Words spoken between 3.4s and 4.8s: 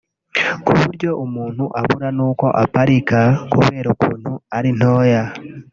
kubera ukuntu ari